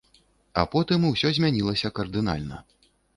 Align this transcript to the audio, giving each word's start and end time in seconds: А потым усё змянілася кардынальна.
А 0.61 0.61
потым 0.75 1.05
усё 1.09 1.31
змянілася 1.39 1.91
кардынальна. 1.99 2.57